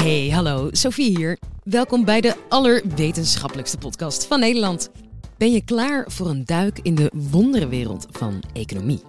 [0.00, 1.38] Hey, hallo, Sophie hier.
[1.64, 4.90] Welkom bij de allerwetenschappelijkste podcast van Nederland.
[5.36, 9.02] Ben je klaar voor een duik in de wonderenwereld van economie?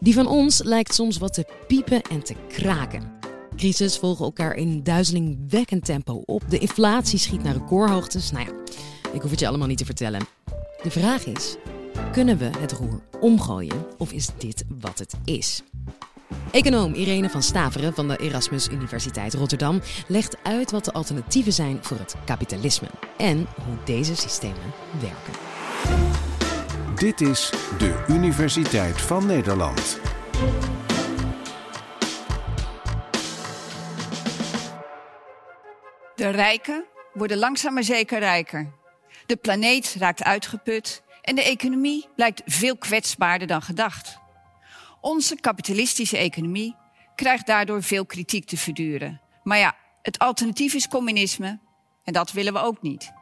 [0.00, 3.12] Die van ons lijkt soms wat te piepen en te kraken.
[3.56, 6.42] Crisis volgen elkaar in duizelingwekkend tempo op.
[6.48, 8.30] De inflatie schiet naar recordhoogtes.
[8.30, 8.52] Nou ja,
[9.12, 10.20] ik hoef het je allemaal niet te vertellen.
[10.82, 11.56] De vraag is:
[12.12, 15.62] kunnen we het roer omgooien of is dit wat het is?
[16.50, 21.78] Econoom Irene van Staveren van de Erasmus Universiteit Rotterdam legt uit wat de alternatieven zijn
[21.80, 25.40] voor het kapitalisme en hoe deze systemen werken.
[26.94, 30.00] Dit is de Universiteit van Nederland.
[36.14, 38.72] De rijken worden langzaam maar zeker rijker.
[39.26, 44.21] De planeet raakt uitgeput en de economie blijkt veel kwetsbaarder dan gedacht.
[45.02, 46.76] Onze kapitalistische economie
[47.14, 49.20] krijgt daardoor veel kritiek te verduren.
[49.42, 51.58] Maar ja, het alternatief is communisme
[52.04, 53.12] en dat willen we ook niet.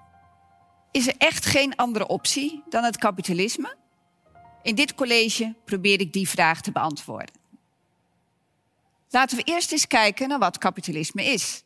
[0.90, 3.77] Is er echt geen andere optie dan het kapitalisme?
[4.62, 7.34] In dit college probeer ik die vraag te beantwoorden.
[9.10, 11.62] Laten we eerst eens kijken naar wat kapitalisme is.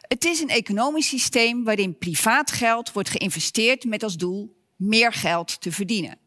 [0.00, 5.60] Het is een economisch systeem waarin privaat geld wordt geïnvesteerd met als doel meer geld
[5.60, 6.21] te verdienen.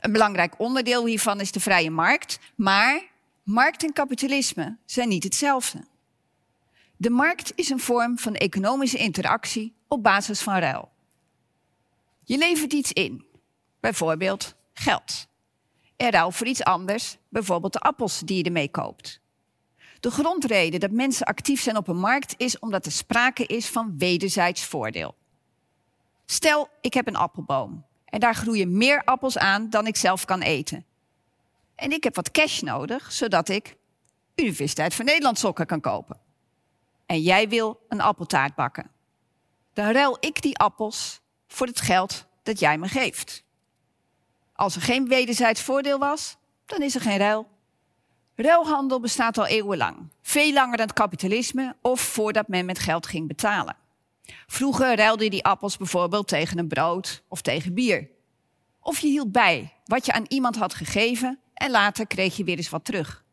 [0.00, 3.02] Een belangrijk onderdeel hiervan is de vrije markt, maar
[3.42, 5.84] markt en kapitalisme zijn niet hetzelfde.
[6.96, 10.92] De markt is een vorm van economische interactie op basis van ruil.
[12.24, 13.26] Je levert iets in,
[13.80, 15.26] bijvoorbeeld geld.
[15.96, 19.20] Er ruil voor iets anders, bijvoorbeeld de appels die je ermee koopt.
[20.00, 23.98] De grondreden dat mensen actief zijn op een markt is omdat er sprake is van
[23.98, 25.14] wederzijds voordeel.
[26.26, 30.40] Stel, ik heb een appelboom en daar groeien meer appels aan dan ik zelf kan
[30.40, 30.84] eten.
[31.74, 33.76] En ik heb wat cash nodig, zodat ik
[34.34, 36.20] Universiteit van Nederland sokken kan kopen.
[37.06, 38.90] En jij wil een appeltaart bakken.
[39.72, 43.44] Dan ruil ik die appels voor het geld dat jij me geeft.
[44.52, 46.36] Als er geen wederzijds voordeel was,
[46.66, 47.48] dan is er geen ruil.
[48.34, 50.08] Ruilhandel bestaat al eeuwenlang.
[50.22, 53.76] Veel langer dan het kapitalisme of voordat men met geld ging betalen.
[54.46, 58.08] Vroeger ruilde je die appels bijvoorbeeld tegen een brood of tegen bier.
[58.80, 62.56] Of je hield bij wat je aan iemand had gegeven en later kreeg je weer
[62.56, 63.24] eens wat terug.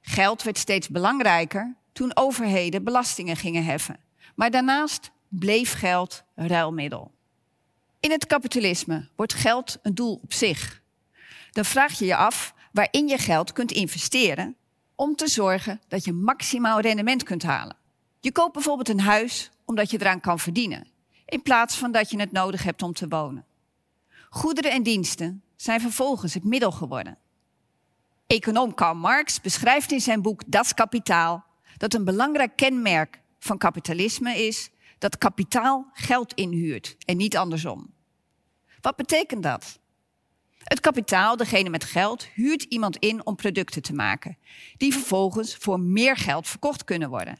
[0.00, 4.00] Geld werd steeds belangrijker toen overheden belastingen gingen heffen.
[4.34, 7.10] Maar daarnaast bleef geld ruilmiddel.
[8.00, 10.82] In het kapitalisme wordt geld een doel op zich.
[11.50, 14.56] Dan vraag je je af waarin je geld kunt investeren
[14.94, 17.76] om te zorgen dat je maximaal rendement kunt halen.
[18.20, 20.86] Je koopt bijvoorbeeld een huis omdat je eraan kan verdienen,
[21.24, 23.44] in plaats van dat je het nodig hebt om te wonen.
[24.30, 27.18] Goederen en diensten zijn vervolgens het middel geworden.
[28.26, 31.44] Econoom Karl Marx beschrijft in zijn boek Das Kapitaal
[31.76, 37.94] dat een belangrijk kenmerk van kapitalisme is dat kapitaal geld inhuurt en niet andersom.
[38.80, 39.78] Wat betekent dat?
[40.58, 44.38] Het kapitaal, degene met geld, huurt iemand in om producten te maken,
[44.76, 47.38] die vervolgens voor meer geld verkocht kunnen worden.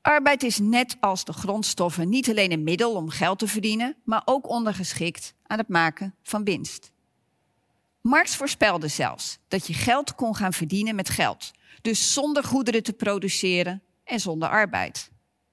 [0.00, 4.22] Arbeid is net als de grondstoffen niet alleen een middel om geld te verdienen, maar
[4.24, 6.92] ook ondergeschikt aan het maken van winst.
[8.00, 11.50] Marx voorspelde zelfs dat je geld kon gaan verdienen met geld,
[11.82, 15.10] dus zonder goederen te produceren en zonder arbeid.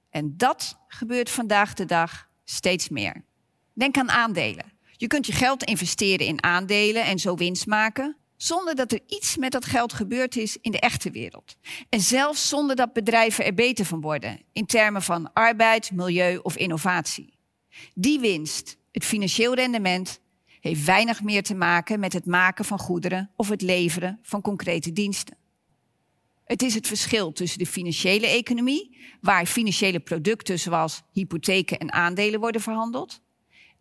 [0.10, 3.24] En dat gebeurt vandaag de dag steeds meer.
[3.74, 4.72] Denk aan aandelen.
[4.92, 9.38] Je kunt je geld investeren in aandelen en zo winst maken, zonder dat er iets
[9.38, 11.56] met dat geld gebeurd is in de echte wereld.
[11.90, 16.58] En zelfs zonder dat bedrijven er beter van worden in termen van arbeid, milieu of
[16.58, 17.34] innovatie.
[17.94, 20.20] Die winst, het financieel rendement,
[20.60, 24.94] heeft weinig meer te maken met het maken van goederen of het leveren van concrete
[24.94, 25.38] diensten.
[26.46, 32.40] Het is het verschil tussen de financiële economie, waar financiële producten zoals hypotheken en aandelen
[32.40, 33.22] worden verhandeld,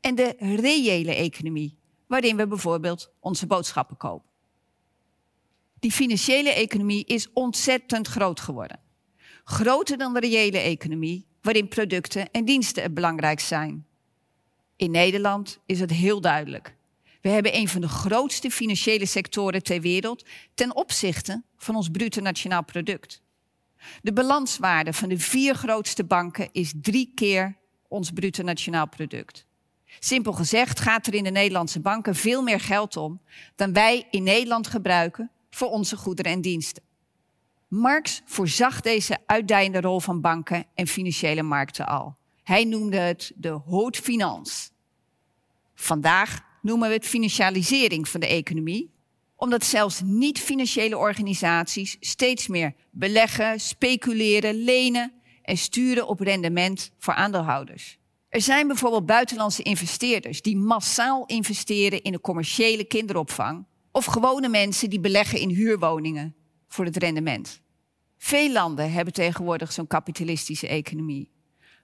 [0.01, 4.30] en de reële economie, waarin we bijvoorbeeld onze boodschappen kopen.
[5.81, 8.81] Die financiële economie is ontzettend groot geworden.
[9.45, 13.87] Groter dan de reële economie, waarin producten en diensten het belangrijkst zijn.
[14.77, 16.75] In Nederland is het heel duidelijk.
[17.21, 20.25] We hebben een van de grootste financiële sectoren ter wereld
[20.55, 23.23] ten opzichte van ons bruto nationaal product.
[24.03, 27.57] De balanswaarde van de vier grootste banken is drie keer
[27.89, 29.47] ons bruto nationaal product.
[29.99, 33.21] Simpel gezegd gaat er in de Nederlandse banken veel meer geld om
[33.57, 36.83] dan wij in Nederland gebruiken voor onze goederen en diensten.
[37.69, 42.17] Marx voorzag deze uitdijende rol van banken en financiële markten al.
[42.43, 44.71] Hij noemde het de haute.
[45.75, 48.91] Vandaag noemen we het financialisering van de economie,
[49.37, 55.13] omdat zelfs niet-financiële organisaties steeds meer beleggen, speculeren, lenen
[55.43, 57.99] en sturen op rendement voor aandeelhouders.
[58.29, 64.91] Er zijn bijvoorbeeld buitenlandse investeerders die massaal investeren in de commerciële kinderopvang of gewone mensen
[64.91, 66.35] die beleggen in huurwoningen
[66.69, 67.61] voor het rendement.
[68.19, 71.31] Veel landen hebben tegenwoordig zo'n kapitalistische economie.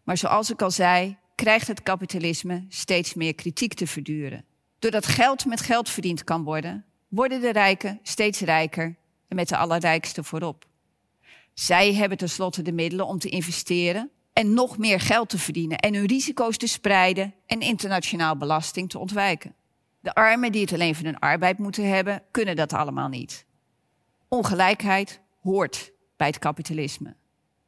[0.04, 4.44] Maar zoals ik al zei, krijgt het kapitalisme steeds meer kritiek te verduren.
[4.78, 8.96] Doordat geld met geld verdiend kan worden, worden de rijken steeds rijker
[9.28, 10.66] en met de allerrijkste voorop.
[11.54, 15.94] Zij hebben tenslotte de middelen om te investeren en nog meer geld te verdienen en
[15.94, 19.54] hun risico's te spreiden en internationaal belasting te ontwijken.
[20.06, 23.46] De armen die het alleen van hun arbeid moeten hebben, kunnen dat allemaal niet.
[24.28, 27.16] Ongelijkheid hoort bij het kapitalisme.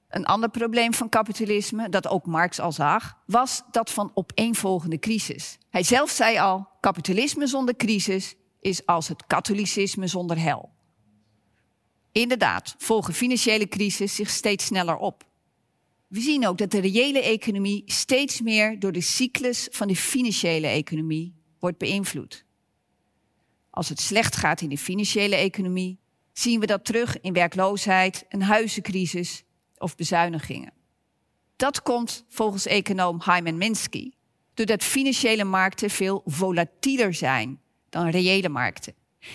[0.08, 5.58] Een ander probleem van kapitalisme, dat ook Marx al zag, was dat van opeenvolgende crisis.
[5.70, 10.70] Hij zelf zei al: kapitalisme zonder crisis is als het katholicisme zonder hel.
[12.12, 15.24] Inderdaad, volgen financiële crisis zich steeds sneller op.
[16.06, 20.66] We zien ook dat de reële economie steeds meer door de cyclus van de financiële
[20.66, 22.44] economie wordt beïnvloed.
[23.70, 25.98] Als het slecht gaat in de financiële economie,
[26.32, 29.44] zien we dat terug in werkloosheid, een huizencrisis
[29.76, 30.72] of bezuinigingen.
[31.56, 34.10] Dat komt volgens econoom Hyman Minsky
[34.54, 38.94] doordat financiële markten veel volatieler zijn dan reële markten.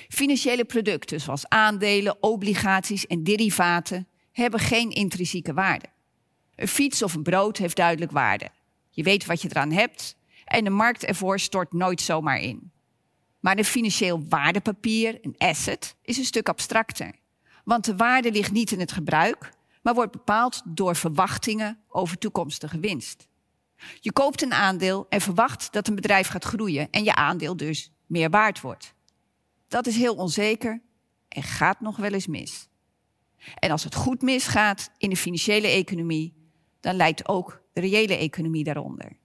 [0.09, 5.85] Financiële producten zoals aandelen, obligaties en derivaten hebben geen intrinsieke waarde.
[6.55, 8.49] Een fiets of een brood heeft duidelijk waarde.
[8.89, 10.15] Je weet wat je eraan hebt
[10.53, 12.71] en de markt ervoor stort nooit zomaar in.
[13.39, 17.11] Maar een financieel waardepapier, een asset, is een stuk abstracter.
[17.63, 22.79] Want de waarde ligt niet in het gebruik, maar wordt bepaald door verwachtingen over toekomstige
[22.79, 23.27] winst.
[23.99, 27.91] Je koopt een aandeel en verwacht dat een bedrijf gaat groeien en je aandeel dus
[28.05, 28.93] meer waard wordt.
[29.67, 30.81] Dat is heel onzeker
[31.27, 32.67] en gaat nog wel eens mis.
[33.55, 36.33] En als het goed misgaat in de financiële economie,
[36.79, 39.21] dan leidt ook de reële economie daaronder.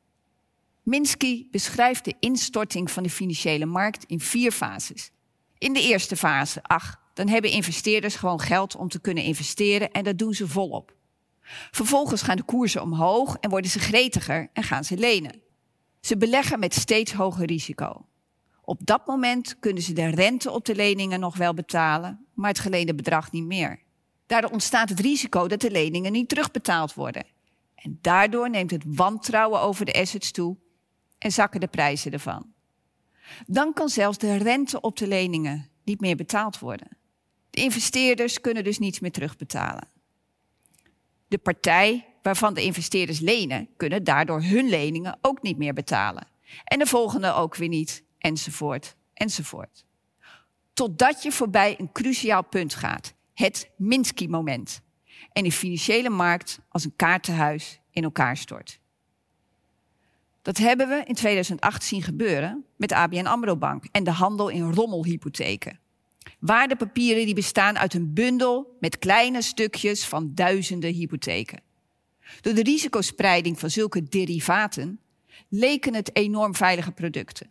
[0.88, 5.10] Minsky beschrijft de instorting van de financiële markt in vier fases.
[5.58, 10.04] In de eerste fase, ach, dan hebben investeerders gewoon geld om te kunnen investeren en
[10.04, 10.94] dat doen ze volop.
[11.70, 15.40] Vervolgens gaan de koersen omhoog en worden ze gretiger en gaan ze lenen.
[16.00, 18.06] Ze beleggen met steeds hoger risico.
[18.62, 22.58] Op dat moment kunnen ze de rente op de leningen nog wel betalen, maar het
[22.58, 23.82] geleende bedrag niet meer.
[24.26, 27.26] Daardoor ontstaat het risico dat de leningen niet terugbetaald worden.
[27.74, 30.56] En daardoor neemt het wantrouwen over de assets toe
[31.18, 32.52] en zakken de prijzen ervan.
[33.46, 36.88] Dan kan zelfs de rente op de leningen niet meer betaald worden.
[37.50, 39.88] De investeerders kunnen dus niets meer terugbetalen.
[41.28, 46.26] De partij waarvan de investeerders lenen, kunnen daardoor hun leningen ook niet meer betalen.
[46.64, 49.84] En de volgende ook weer niet, enzovoort, enzovoort.
[50.72, 54.80] Totdat je voorbij een cruciaal punt gaat, het Minsky-moment.
[55.32, 58.80] En de financiële markt als een kaartenhuis in elkaar stort.
[60.48, 64.72] Dat hebben we in 2008 zien gebeuren met ABN AMRO Bank en de handel in
[64.72, 65.78] rommelhypotheken.
[66.38, 71.60] Waardepapieren die bestaan uit een bundel met kleine stukjes van duizenden hypotheken.
[72.40, 75.00] Door de risicospreiding van zulke derivaten
[75.48, 77.50] leken het enorm veilige producten.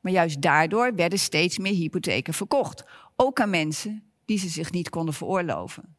[0.00, 2.84] Maar juist daardoor werden steeds meer hypotheken verkocht,
[3.16, 5.96] ook aan mensen die ze zich niet konden veroorloven.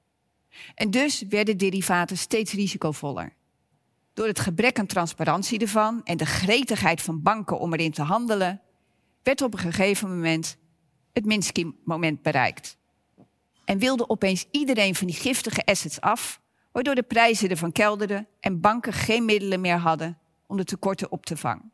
[0.75, 3.37] En dus werden derivaten steeds risicovoller.
[4.19, 8.61] Door het gebrek aan transparantie ervan en de gretigheid van banken om erin te handelen,
[9.23, 10.57] werd op een gegeven moment
[11.13, 12.77] het Minsky-moment bereikt.
[13.65, 18.59] En wilde opeens iedereen van die giftige assets af, waardoor de prijzen ervan kelderden en
[18.59, 21.71] banken geen middelen meer hadden om de tekorten op te vangen.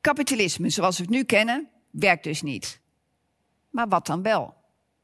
[0.00, 2.80] Kapitalisme zoals we het nu kennen, werkt dus niet.
[3.70, 4.54] Maar wat dan wel?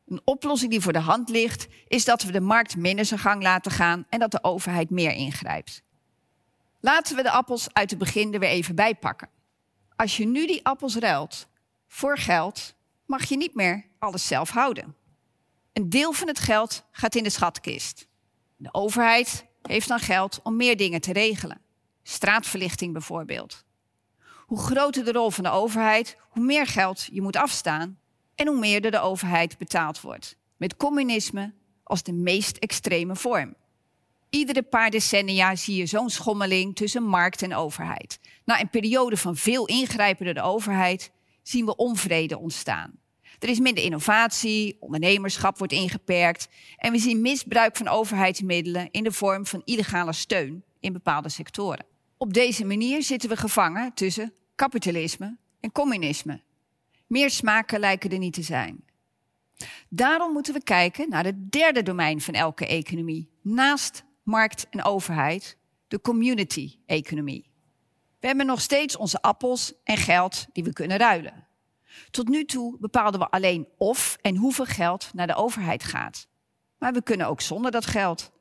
[0.06, 3.42] Een oplossing die voor de hand ligt, is dat we de markt minder zijn gang
[3.42, 5.86] laten gaan en dat de overheid meer ingrijpt.
[6.80, 9.28] Laten we de appels uit het begin er weer even bij pakken.
[9.96, 11.48] Als je nu die appels ruilt
[11.86, 12.74] voor geld,
[13.06, 14.96] mag je niet meer alles zelf houden.
[15.72, 18.06] Een deel van het geld gaat in de schatkist.
[18.56, 21.60] De overheid heeft dan geld om meer dingen te regelen.
[22.02, 23.64] Straatverlichting bijvoorbeeld.
[24.46, 27.98] Hoe groter de rol van de overheid, hoe meer geld je moet afstaan
[28.34, 30.36] en hoe meer er de overheid betaald wordt.
[30.56, 33.54] Met communisme als de meest extreme vorm.
[34.30, 38.20] Iedere paar decennia zie je zo'n schommeling tussen markt en overheid.
[38.44, 41.10] Na een periode van veel ingrijpen door de overheid
[41.42, 42.92] zien we onvrede ontstaan.
[43.38, 49.12] Er is minder innovatie, ondernemerschap wordt ingeperkt en we zien misbruik van overheidsmiddelen in de
[49.12, 51.86] vorm van illegale steun in bepaalde sectoren.
[52.16, 56.42] Op deze manier zitten we gevangen tussen kapitalisme en communisme.
[57.06, 58.84] Meer smaken lijken er niet te zijn.
[59.88, 65.56] Daarom moeten we kijken naar het derde domein van elke economie, naast markt en overheid,
[65.88, 67.50] de community-economie.
[68.20, 71.46] We hebben nog steeds onze appels en geld die we kunnen ruilen.
[72.10, 76.28] Tot nu toe bepaalden we alleen of en hoeveel geld naar de overheid gaat.
[76.78, 78.32] Maar we kunnen ook zonder dat geld.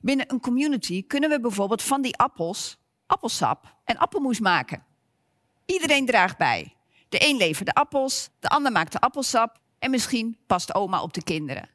[0.00, 4.84] Binnen een community kunnen we bijvoorbeeld van die appels appelsap en appelmoes maken.
[5.66, 6.74] Iedereen draagt bij.
[7.08, 11.12] De een levert de appels, de ander maakt de appelsap en misschien past oma op
[11.12, 11.68] de kinderen.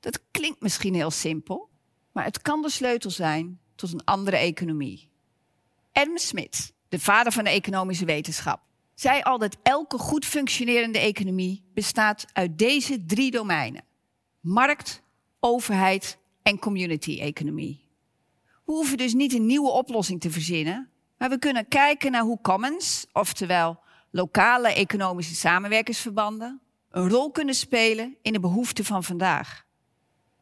[0.00, 1.69] Dat klinkt misschien heel simpel,
[2.12, 5.10] maar het kan de sleutel zijn tot een andere economie.
[5.92, 8.60] Adam Smith, de vader van de economische wetenschap,
[8.94, 13.84] zei al dat elke goed functionerende economie bestaat uit deze drie domeinen:
[14.40, 15.02] markt,
[15.40, 17.88] overheid en community-economie.
[18.64, 22.40] We hoeven dus niet een nieuwe oplossing te verzinnen, maar we kunnen kijken naar hoe
[22.40, 29.66] commons, oftewel lokale economische samenwerkingsverbanden, een rol kunnen spelen in de behoeften van vandaag.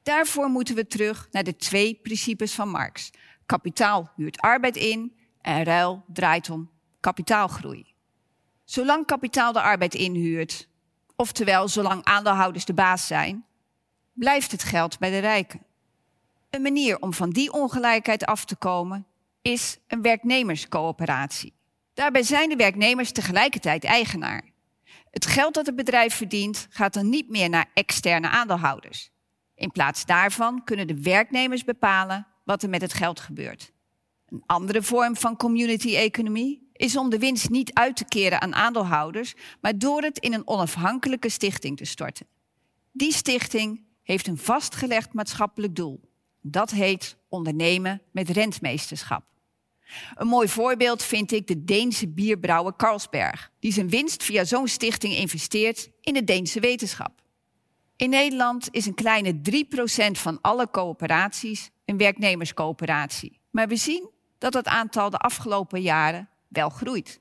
[0.08, 3.10] Daarvoor moeten we terug naar de twee principes van Marx.
[3.46, 7.94] Kapitaal huurt arbeid in en ruil draait om kapitaalgroei.
[8.64, 10.68] Zolang kapitaal de arbeid inhuurt,
[11.16, 13.44] oftewel zolang aandeelhouders de baas zijn,
[14.12, 15.62] blijft het geld bij de rijken.
[16.50, 19.06] Een manier om van die ongelijkheid af te komen
[19.42, 21.52] is een werknemerscoöperatie.
[21.94, 24.44] Daarbij zijn de werknemers tegelijkertijd eigenaar.
[25.10, 29.10] Het geld dat het bedrijf verdient gaat dan niet meer naar externe aandeelhouders.
[29.58, 33.72] In plaats daarvan kunnen de werknemers bepalen wat er met het geld gebeurt.
[34.26, 39.34] Een andere vorm van community-economie is om de winst niet uit te keren aan aandeelhouders,
[39.60, 42.26] maar door het in een onafhankelijke stichting te storten.
[42.92, 46.00] Die stichting heeft een vastgelegd maatschappelijk doel.
[46.40, 49.24] Dat heet ondernemen met rentmeesterschap.
[50.14, 55.14] Een mooi voorbeeld vind ik de Deense bierbrouwer Carlsberg, die zijn winst via zo'n stichting
[55.14, 57.26] investeert in de Deense wetenschap.
[57.99, 63.40] In Nederland is een kleine 3% van alle coöperaties een werknemerscoöperatie.
[63.50, 67.21] Maar we zien dat het aantal de afgelopen jaren wel groeit.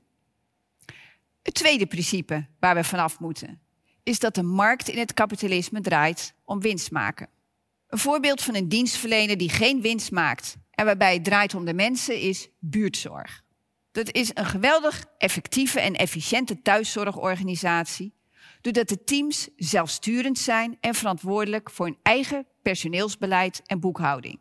[1.42, 3.60] Het tweede principe waar we vanaf moeten
[4.02, 7.28] is dat de markt in het kapitalisme draait om winst maken.
[7.88, 11.74] Een voorbeeld van een dienstverlener die geen winst maakt en waarbij het draait om de
[11.74, 13.42] mensen is buurtzorg.
[13.90, 18.12] Dat is een geweldig effectieve en efficiënte thuiszorgorganisatie,
[18.72, 24.40] doordat de teams zelfsturend zijn en verantwoordelijk voor hun eigen personeelsbeleid en boekhouding.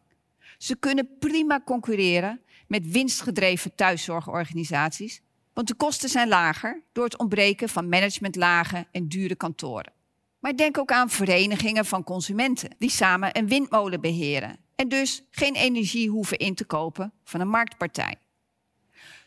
[0.58, 5.22] Ze kunnen prima concurreren met winstgedreven thuiszorgorganisaties,
[5.54, 9.94] want de kosten zijn lager door het ontbreken van managementlagen en dure kantoren.
[10.40, 15.56] Maar denk ook aan verenigingen van consumenten die samen een windmolen beheren en dus geen
[15.56, 18.16] energie hoeven in te kopen van een marktpartij.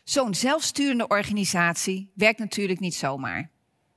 [0.03, 3.49] Zo'n zelfsturende organisatie werkt natuurlijk niet zomaar.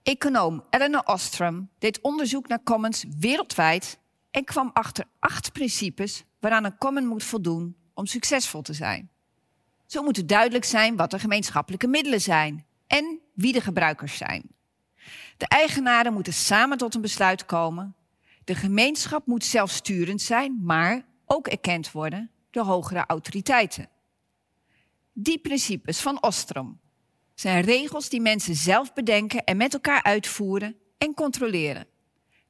[0.04, 3.98] Econoom Eleanor Ostrom deed onderzoek naar commons wereldwijd
[4.30, 9.10] en kwam achter acht principes waaraan een common moet voldoen om succesvol te zijn.
[9.86, 14.42] Zo moet het duidelijk zijn wat de gemeenschappelijke middelen zijn en wie de gebruikers zijn.
[15.36, 17.94] De eigenaren moeten samen tot een besluit komen.
[18.44, 23.88] De gemeenschap moet zelfsturend zijn, maar ook erkend worden door hogere autoriteiten.
[25.12, 26.80] Die principes van Ostrom
[27.34, 31.86] zijn regels die mensen zelf bedenken en met elkaar uitvoeren en controleren.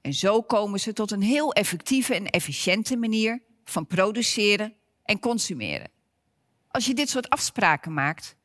[0.01, 4.75] En zo komen ze tot een heel effectieve en efficiënte manier van produceren
[5.05, 5.91] en consumeren.
[6.69, 8.37] Als je dit soort afspraken maakt,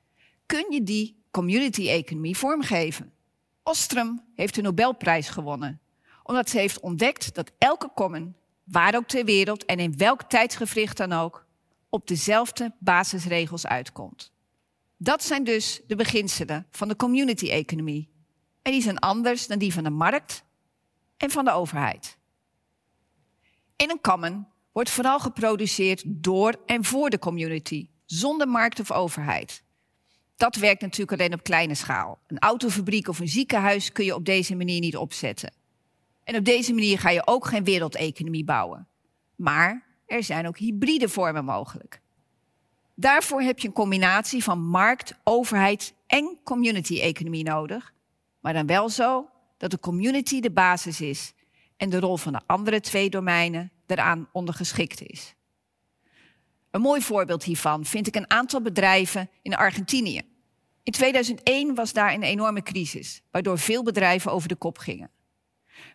[0.46, 3.14] kun je die community-economie vormgeven.
[3.64, 5.82] Ostrom heeft de Nobelprijs gewonnen,
[6.24, 10.98] omdat ze heeft ontdekt dat elke common, waar ook ter wereld en in welk tijdsgevricht
[10.98, 11.46] dan ook,
[11.90, 14.32] op dezelfde basisregels uitkomt.
[15.02, 18.10] Dat zijn dus de beginselen van de community-economie.
[18.62, 20.44] En die zijn anders dan die van de markt
[21.18, 22.18] en van de overheid.
[23.76, 29.64] In een common wordt vooral geproduceerd door en voor de community, zonder markt of overheid.
[30.36, 32.20] Dat werkt natuurlijk alleen op kleine schaal.
[32.28, 35.54] Een autofabriek of een ziekenhuis kun je op deze manier niet opzetten.
[36.24, 38.88] En op deze manier ga je ook geen wereldeconomie bouwen.
[39.36, 42.02] Maar er zijn ook hybride vormen mogelijk.
[43.00, 47.94] Daarvoor heb je een combinatie van markt, overheid en community-economie nodig.
[48.40, 51.34] Maar dan wel zo dat de community de basis is
[51.78, 55.36] en de rol van de andere twee domeinen eraan ondergeschikt is.
[56.72, 60.22] Een mooi voorbeeld hiervan vind ik een aantal bedrijven in Argentinië.
[60.84, 65.12] In 2001 was daar een enorme crisis, waardoor veel bedrijven over de kop gingen.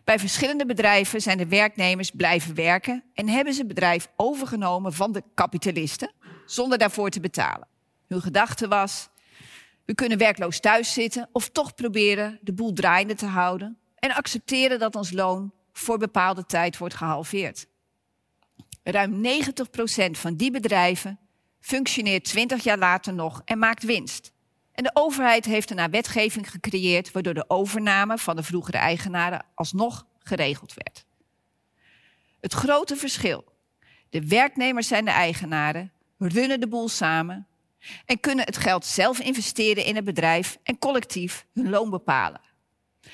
[0.03, 5.11] Bij verschillende bedrijven zijn de werknemers blijven werken en hebben ze het bedrijf overgenomen van
[5.11, 6.11] de kapitalisten
[6.45, 7.67] zonder daarvoor te betalen.
[8.07, 9.09] Hun gedachte was:
[9.85, 14.79] we kunnen werkloos thuis zitten of toch proberen de boel draaiende te houden en accepteren
[14.79, 17.67] dat ons loon voor bepaalde tijd wordt gehalveerd.
[18.83, 21.19] Ruim 90% van die bedrijven
[21.59, 24.33] functioneert 20 jaar later nog en maakt winst.
[24.71, 30.05] En de overheid heeft daarna wetgeving gecreëerd waardoor de overname van de vroegere eigenaren alsnog
[30.19, 31.05] geregeld werd.
[32.39, 33.53] Het grote verschil.
[34.09, 37.47] De werknemers zijn de eigenaren, runnen de boel samen
[38.05, 42.41] en kunnen het geld zelf investeren in het bedrijf en collectief hun loon bepalen.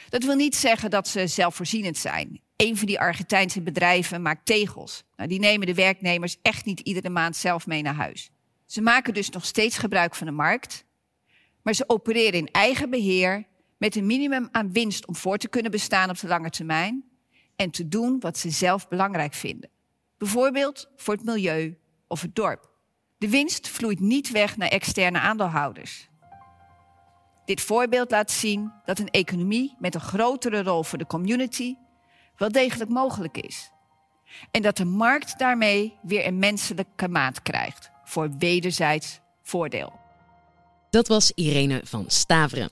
[0.09, 2.41] Dat wil niet zeggen dat ze zelfvoorzienend zijn.
[2.55, 5.03] Een van die Argentijnse bedrijven maakt tegels.
[5.15, 8.29] Nou, die nemen de werknemers echt niet iedere maand zelf mee naar huis.
[8.65, 10.85] Ze maken dus nog steeds gebruik van de markt,
[11.61, 15.71] maar ze opereren in eigen beheer met een minimum aan winst om voor te kunnen
[15.71, 17.03] bestaan op de lange termijn
[17.55, 19.69] en te doen wat ze zelf belangrijk vinden.
[20.17, 21.77] Bijvoorbeeld voor het milieu
[22.07, 22.70] of het dorp.
[23.21, 26.09] De winst vloeit niet weg naar externe aandeelhouders.
[27.45, 31.75] Dit voorbeeld laat zien dat een economie met een grotere rol voor de community
[32.37, 33.71] wel degelijk mogelijk is.
[34.51, 39.93] En dat de markt daarmee weer een menselijke maat krijgt voor wederzijds voordeel.
[40.89, 42.69] Dat was Irene van Staveren.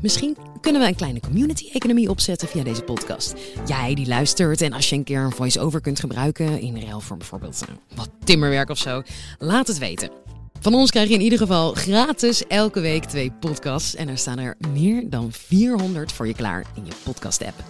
[0.00, 3.34] Misschien kunnen we een kleine community-economie opzetten via deze podcast.
[3.66, 7.16] Jij die luistert en als je een keer een voice-over kunt gebruiken in ruil voor
[7.16, 9.02] bijvoorbeeld uh, wat timmerwerk of zo,
[9.38, 10.10] laat het weten.
[10.60, 14.38] Van ons krijg je in ieder geval gratis elke week twee podcasts en er staan
[14.38, 17.62] er meer dan 400 voor je klaar in je podcast-app.